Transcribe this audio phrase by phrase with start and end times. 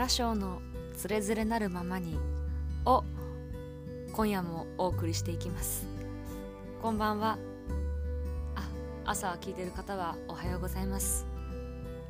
[0.00, 0.62] 原章の
[0.96, 2.18] つれづれなるままに
[2.86, 3.04] を
[4.14, 5.86] 今夜もお送りしていきます。
[6.80, 7.36] こんばんは。
[8.56, 8.66] あ
[9.04, 11.26] 朝聞いてる方はおはようございます。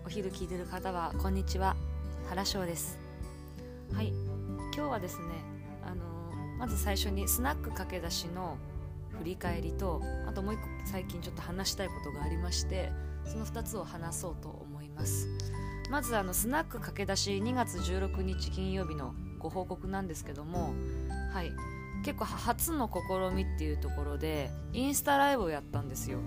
[0.06, 1.74] お昼聞いてる方はこんにちは。
[2.28, 2.96] 原章です。
[3.92, 4.12] はい。
[4.72, 5.24] 今日はですね
[5.84, 6.04] あの
[6.60, 8.56] まず最初にスナック駆け出しの
[9.18, 12.92] 振り返りとあともう一個最近ちょっと話したいことがありまして
[13.24, 15.26] その2つを話そうと思います。
[15.90, 20.72] まずあのスナック駆け出し2月16日金曜日のご報告なんですけども
[21.32, 21.52] はい。
[22.02, 26.18] 結構初の試みっていうところでインスタライブをやったんですよ。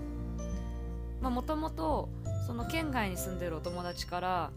[1.20, 2.10] もともと
[2.46, 4.50] その県外に住んでるお友達から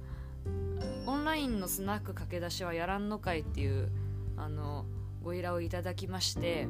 [1.06, 3.90] オンラインのスナック駆け出しはやらんのかいっていう
[4.36, 4.86] あの
[5.24, 6.68] ご依頼をいただきまして。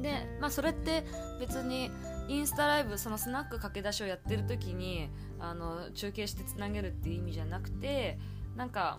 [0.00, 1.04] で、まあ、それって
[1.38, 1.90] 別に
[2.28, 8.18] インスタライブそのスナック駆け出しをやってる時にあの中継してつなげるっていう意味じゃなくて
[8.56, 8.98] なんか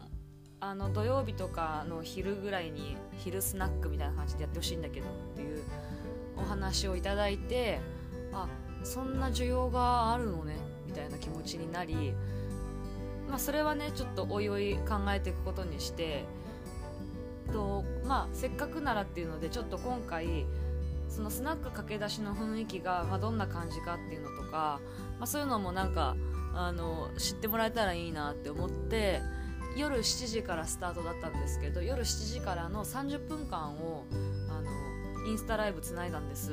[0.59, 5.61] あの土曜日とかの昼ぐらいに昼スナックみたいな感じでやってほしいんだけどっていう
[6.38, 7.79] お話をいただいて
[8.31, 8.47] あ
[8.83, 12.13] そんな需要があるのねみたいな気持ちになり、
[13.29, 16.23] まあ、それはねちょっとおいおい考えていくことにして
[17.51, 20.45] と、まあ、せっかくならっていうのでちょっと今回
[21.09, 24.79] そのスナック駆け出しの雰囲気が、まあ、どんな感じかっていうのとか、
[25.19, 26.15] まあ、そういうのもなんか
[26.55, 29.21] あの知ってもらえたらいいなって思って
[29.75, 34.05] 夜7時からスタートだったんですけど夜7時からの30分間を
[34.49, 36.51] あのインスタライブつないだんです。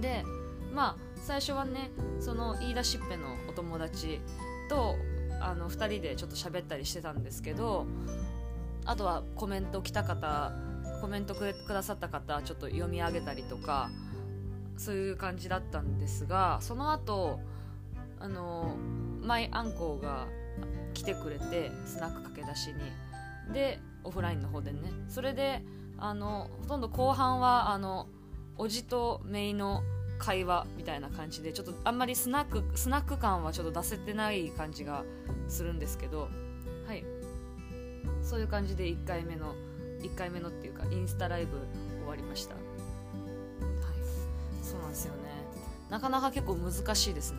[0.00, 0.24] で
[0.72, 4.20] まあ最初はねその言い出しっぺのお友達
[4.68, 4.96] と
[5.40, 7.86] あの2人でちょっと喋ったりしてたんですけど
[8.84, 10.52] あとはコメント来た方
[11.04, 13.90] コメントくださった方ちょっと読み上げたりとか
[14.78, 17.40] そういう感じだったんですがその後
[18.18, 18.74] あの
[19.20, 20.26] マイアンコウが
[20.94, 23.52] 来てくれてスナック駆け出しに。
[23.52, 24.78] でオフラインの方でね。
[25.10, 25.62] それで
[25.98, 28.06] あのほとんど後半はあの
[28.56, 29.82] おじとめいの
[30.18, 35.04] 会話みたいな感じでちょっとあんまりスナックスナック感はちょっと出せてない感じが
[35.48, 36.30] するんですけど。
[36.86, 37.04] はい。
[38.22, 39.54] そういう感じで1回目の
[40.04, 41.58] 1回目のっていうかインスタライブ
[42.00, 42.54] 終わりました。
[42.54, 42.64] はい。
[44.62, 45.20] そうなんですよね。
[45.90, 47.38] なかなか結構難しいですね。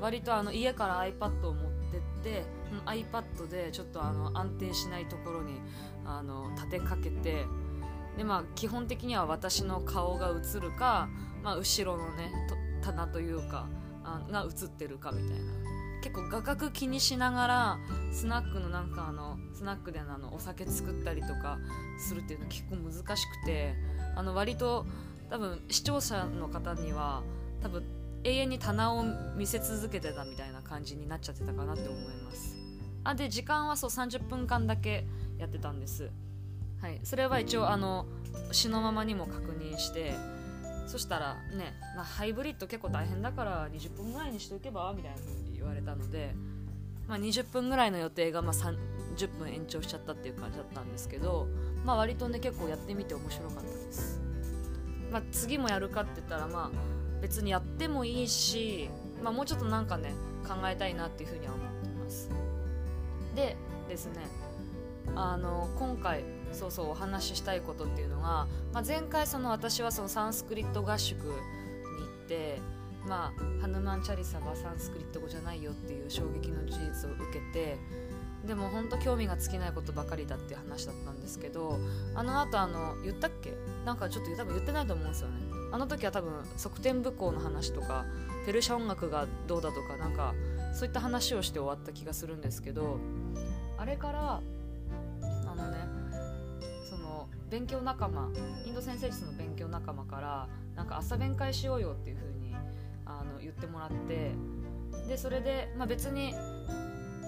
[0.00, 2.44] 割とあの家から iPad を持ってって
[2.86, 5.60] iPad でちょっとあの安定しないところに
[6.04, 7.46] あの立てかけて
[8.16, 11.08] でまあ基本的には私の顔が映るか、
[11.42, 12.30] まあ、後ろのね
[12.82, 13.66] 棚というか
[14.04, 15.63] あが映ってるかみたいな。
[16.04, 17.78] 結構画角気にしながら
[18.12, 21.58] スナックのなんかあのスナックであのお酒作ったりとか
[21.98, 23.74] するっていうのは結構難しくて
[24.14, 24.84] あの割と
[25.30, 27.22] 多分視聴者の方には
[27.62, 27.82] 多分
[28.22, 29.02] 永遠に棚を
[29.34, 32.54] 見せ続けてたみたいな感じになっちゃってたかなって思います。
[33.02, 35.06] あで時間はそう30分間だけ
[35.38, 36.10] やってたんです。
[36.82, 37.00] はい。
[37.02, 38.04] それは一応あの
[38.52, 40.12] 詩のままにも確認して
[40.86, 45.43] そしたらね、まあ、ハイブリッド結構大変だから20分ぐらいにしておけばみたいな。
[45.64, 46.34] 言われたので、
[47.08, 51.48] まあ、20分ぐらいの予定がまあ30分延長しちゃったっていう感じだったんですけど、
[51.84, 54.20] まあ、割とね結構やってみて面白かったです、
[55.10, 58.90] まあ、次もやるかって言ったらまあ別にやってもいいし、
[59.22, 60.12] まあ、もうちょっとなんかね
[60.46, 62.30] 考えたいなっていうふうには思ってます。
[63.34, 63.56] で
[63.88, 64.26] ですね
[65.16, 71.34] あの今回そうそうお話ししたいことっていうのが、まあ、前回その私はそのサンスクリット合宿に行
[72.24, 72.60] って
[73.06, 77.76] まあ、ハヌマン・チャリサはサンスクリット語じゃないよっていう衝撃の事実を受けて
[78.46, 81.78] でも本当興味が尽きないことばかりだっていう話だったんですけど
[82.14, 83.54] あの後あの言ったっけ？
[83.86, 85.34] なんかちょっと多分言ってないと思うんですよね。
[85.72, 88.04] あの時は多分側転武功の話とか
[88.46, 90.34] ペルシャ音楽がどうだとかなんか
[90.74, 92.98] そういった話をして終わった気がするんですけど
[93.78, 95.78] あれからあのね
[96.88, 98.30] その勉強仲間
[98.66, 102.43] インド先生術の勉強仲間からなんか朝弁会しようよっていう風あの
[103.44, 104.32] 言ってもらって
[105.08, 106.34] でそれで、まあ、別に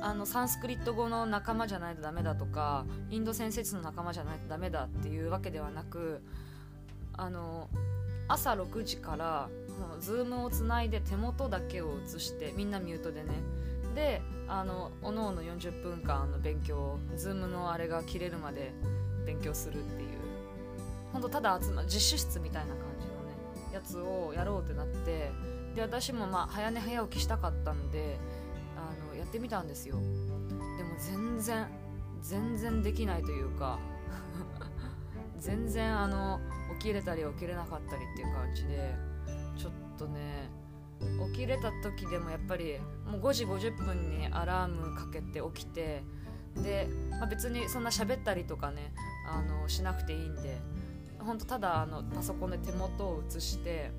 [0.01, 6.23] あのサンスクリット語の仲間じゃないとダメだとかインド先生の仲間じゃないとダメだっていうわけではなく
[7.15, 7.69] あの
[8.29, 9.49] 朝6時から
[10.01, 13.31] ズームをつないで手元だけを映してみんなミュートでね。
[13.95, 18.75] であのおのおの40分間の勉強ズームのあれが切れるまで
[19.25, 20.09] 勉強するっていう。
[21.13, 25.31] ほんとただ集ま実習室みたいな感じのねやつをやろうってなって
[25.77, 28.17] で私もまあ早寝早起きしたかったんで
[28.77, 29.97] あのやってみたんですよ。
[29.97, 31.67] でも全然
[32.23, 33.79] 全然できないというか
[35.39, 36.41] 全然あの
[36.81, 38.95] 起きれたり起きれなかったりっていう感じで
[39.55, 40.51] ちょっとね
[41.33, 46.03] 起きれた時でもやっぱりもう5時50分にアラームかけて起きて
[46.57, 48.95] で、まあ、別にそんな喋ったりとかね
[49.29, 50.59] あのしなくていいんで
[51.19, 53.91] 本当ただあのパソコンで手元を映して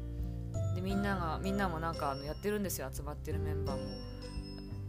[0.77, 3.83] でみんながみんなもなんかあのやってるんですよ集まってるメンバーも。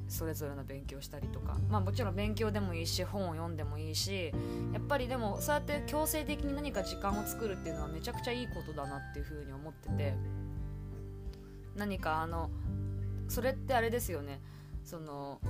[0.07, 1.57] それぞれの勉強したりとか。
[1.71, 4.33] まあもちろん勉強でもいいし本を読んでもいいし
[4.75, 10.15] やっぱりでもそうやって強制的に何か時間を作るっていうのはめちゃくちゃいいことだなっていうふうに思ってて。
[11.75, 12.51] 何かあの
[13.29, 14.43] それってあれですよね。
[14.85, 15.41] その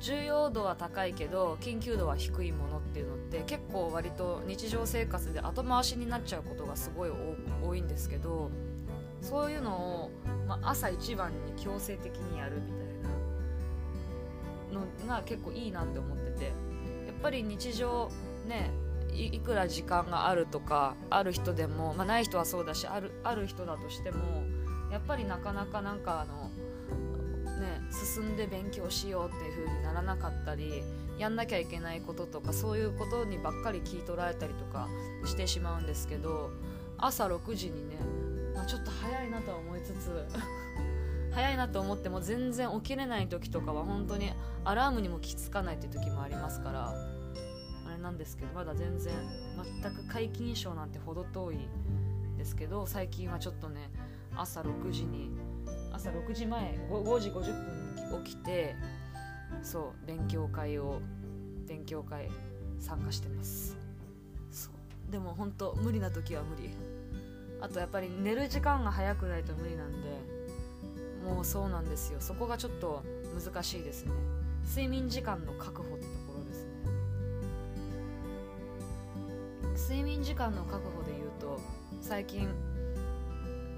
[0.00, 7.10] 重要度は高いけど緊急度は低いものっていうのって結構割と日常生活で後回しになっちゃうことがすごい
[7.62, 8.50] 多いんですけど
[9.20, 10.10] そういうのを、
[10.48, 12.78] まあ、朝一番に強制的にやるみたい
[14.72, 16.70] なのが結構いいなって思ってて。
[17.20, 18.10] やっぱり日常
[18.46, 18.70] ね
[19.12, 24.18] いくら時間があるとかある人でも、まあ、ない人はそうだしあるある人だとしても
[24.90, 26.48] やっぱりなかなかなんかあの
[27.60, 30.82] ね進んで勉強しようっていう風にならなかったり
[31.18, 34.88] やんなきゃいけないこととかそういうことにばっかり聞い取られたりとか
[35.26, 36.50] してしまうんですけど
[36.96, 37.96] 朝6時にね、
[38.60, 40.26] まあ、ちょっと早いなとは思いつつ
[41.32, 44.34] 早いなと思っても全然起きれない時とかは本当に
[44.64, 49.14] アラームにも気づかないっていう時もありますからあれなんですけどまだ全然
[49.82, 51.58] 全く皆勤賞なんて程遠い
[52.36, 53.88] ですけど最近はちょっとね
[54.36, 55.30] 朝6時に
[55.90, 58.76] 朝6時前 5, 5時50分に起きて
[59.62, 61.00] そう勉強会を
[61.66, 62.28] 勉強会
[62.78, 63.78] 参加してます。
[64.50, 64.70] そ
[65.08, 65.10] う。
[65.10, 66.70] でも本当無理な時は無理。
[67.60, 70.08] あとやっぱり寝る時間が早くないと無理なんで
[71.24, 72.20] もうそうなんですよ。
[72.20, 73.02] そこがちょっと
[73.38, 74.12] 難しいですね。
[74.66, 76.70] 睡眠時間の確保ってところですね。
[79.76, 81.60] 睡眠時間の確保で言うと
[82.00, 82.48] 最近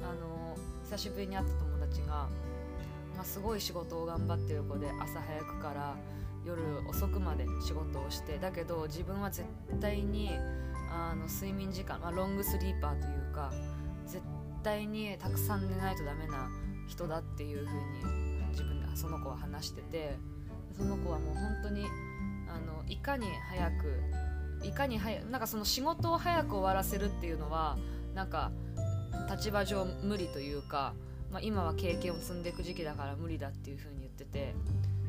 [0.03, 2.29] あの久しぶりに会った友ちが、
[3.17, 5.95] まあ、すごい仕事を頑張ってる子で朝早くから
[6.45, 9.47] 夜遅くまで仕事をしてだけど自分は絶
[9.81, 10.31] 対に
[10.93, 13.53] あの睡眠時間、まあ、ロングスリーパーというか
[14.07, 14.23] 絶
[14.63, 16.51] 対にたくさん寝ないとダメな
[16.87, 17.83] 人だっていう風に
[18.51, 20.17] 自分でその子は話してて
[20.77, 21.87] その子はもう本当に
[22.49, 27.79] あのいかに早くいかに早なんかその仕事を早く終わらせるっていうのは
[28.15, 28.53] なんか
[29.31, 30.93] 立場上無理というか
[31.33, 34.55] まあ、今は経験を積んでいく時期だから無理だっていう風に言ってて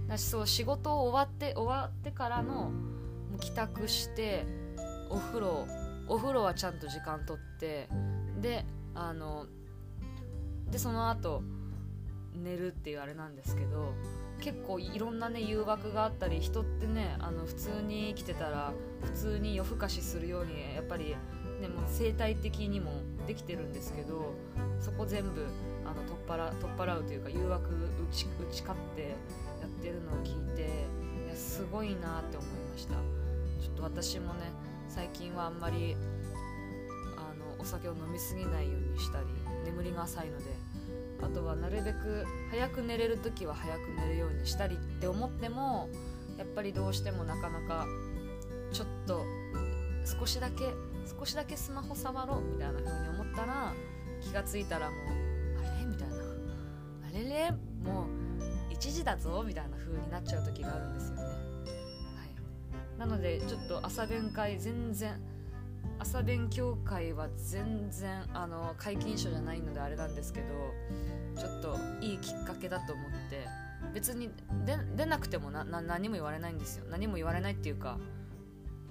[0.07, 2.71] だしそう仕事を終わって終わってからの
[3.39, 4.45] 帰宅して
[5.13, 5.67] お風呂
[6.07, 7.87] お風呂はちゃんと時間とって
[8.41, 8.65] で
[8.95, 9.45] あの
[10.71, 11.43] でその後
[12.33, 13.93] 寝るっていうあれなんですけど
[14.41, 18.73] 結構いろんなね誘惑があったり人ってねあの普通に生きてたら
[19.03, 21.15] 普通に夜更かしするようにやっぱり、
[21.61, 22.91] ね、もう生態的にも
[23.27, 24.33] できてるんですけど
[24.79, 25.45] そこ全部
[25.85, 29.01] あの取っ払取っ払うというか誘惑打ち打ち勝って
[29.61, 32.95] やってるのを聞いていやすごいなって思いました。
[33.61, 34.51] ちょっと私もね
[34.93, 35.95] 最近はあんまり
[37.17, 39.25] あのお酒を飲みすぎないようにしたり
[39.65, 40.43] 眠りが浅いので
[41.23, 45.89] あとはなるべく早く寝れる時は早く寝るようにしたりって思っても
[46.37, 47.87] やっぱりどうしてもなかなか
[48.71, 49.23] ちょっと
[50.19, 50.65] 少しだけ
[51.19, 53.73] 少しだけスマホ触ろうみたいな風に思ったら
[54.21, 54.99] 気がついたらもう
[55.59, 55.85] あれ？
[55.85, 56.15] みたいな。
[56.15, 56.19] あ
[57.13, 57.23] れ？
[57.23, 57.51] れ
[57.83, 58.05] も
[58.69, 61.21] う1時だぞみたいな風になっちゃう時があるんですよね、
[62.97, 65.19] なのでちょっと朝弁会全然
[65.99, 70.47] 朝勉強会は全然あの皆勤賞じゃないのであれなんですけど
[71.39, 73.47] ちょっといいきっかけだと思って
[73.93, 74.29] 別に
[74.95, 76.85] 出なくても何も言われないんですよ。
[76.89, 77.97] 何も言われないっていうか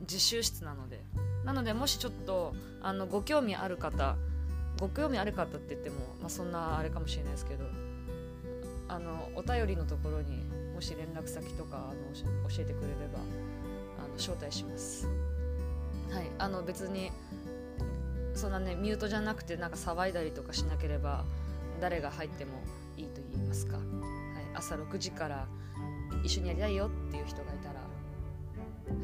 [0.01, 1.01] 自習室なので。
[1.45, 4.17] なのでもしちょっとあのご興味ある方
[4.79, 7.65] ご興味ある方って言っても、まあ、そんなあれかもしれないですけど
[8.89, 10.43] あのお便りのところに
[10.75, 13.19] もし連絡先とかあの教えてくれれば
[14.17, 15.07] 招待します。
[16.11, 17.11] はい、あの別に
[18.35, 21.25] そんなねミュートじゃなくてなんか騒いだりとかしなければ
[21.81, 22.53] 誰が入っても
[22.97, 23.85] いいと言いますか、はい、
[24.55, 25.47] 朝6時から
[26.23, 27.81] 一緒にやりたいよっていう人がいたら、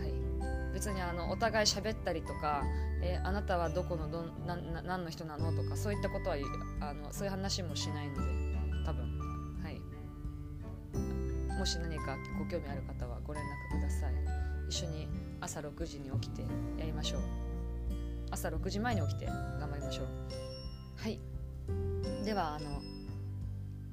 [0.02, 2.62] はい、別にあのお互い喋ったりとか、
[3.02, 6.36] えー、あなたはどこのどな何の人なのとかそういったことは
[6.80, 8.48] あのそういう話もしないので
[8.88, 9.04] 多分。
[9.62, 9.80] はい。
[11.58, 14.37] もし何かご興味ある方はご連絡ください。
[14.68, 15.08] 一緒に
[15.40, 16.42] 朝6時に起きて
[16.78, 17.20] やりましょう。
[18.30, 20.06] 朝6時前に起きて頑張りましょう。
[20.96, 21.18] はい。
[22.24, 22.82] ではあの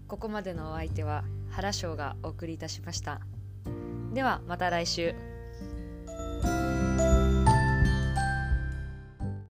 [0.07, 3.21] ここまでのお相手は原翔がお送りいたしました。
[4.13, 5.34] ではまた来週。